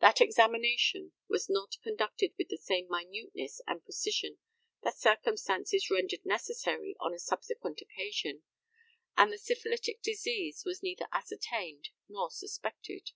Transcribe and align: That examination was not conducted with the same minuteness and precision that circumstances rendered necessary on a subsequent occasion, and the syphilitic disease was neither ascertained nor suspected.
That 0.00 0.20
examination 0.20 1.12
was 1.28 1.48
not 1.48 1.78
conducted 1.82 2.34
with 2.36 2.48
the 2.50 2.58
same 2.58 2.88
minuteness 2.90 3.62
and 3.66 3.82
precision 3.82 4.36
that 4.82 4.98
circumstances 4.98 5.88
rendered 5.88 6.26
necessary 6.26 6.94
on 7.00 7.14
a 7.14 7.18
subsequent 7.18 7.80
occasion, 7.80 8.42
and 9.16 9.32
the 9.32 9.38
syphilitic 9.38 10.02
disease 10.02 10.62
was 10.66 10.82
neither 10.82 11.06
ascertained 11.10 11.88
nor 12.06 12.30
suspected. 12.30 13.12